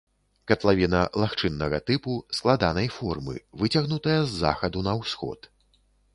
[0.51, 5.39] Катлавіна лагчыннага тыпу, складанай формы, выцягнутая з захаду на ўсход.